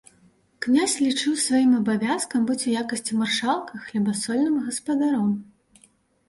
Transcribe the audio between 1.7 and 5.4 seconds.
абавязкам быць у якасці маршалка хлебасольным гаспадаром.